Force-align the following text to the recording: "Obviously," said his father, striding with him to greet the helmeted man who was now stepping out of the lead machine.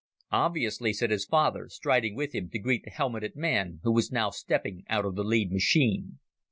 "Obviously," 0.31 0.93
said 0.93 1.11
his 1.11 1.25
father, 1.25 1.69
striding 1.69 2.15
with 2.15 2.33
him 2.33 2.49
to 2.49 2.57
greet 2.57 2.83
the 2.83 2.89
helmeted 2.89 3.35
man 3.35 3.79
who 3.83 3.91
was 3.91 4.11
now 4.11 4.31
stepping 4.31 4.83
out 4.89 5.05
of 5.05 5.13
the 5.13 5.23
lead 5.23 5.51
machine. 5.51 6.17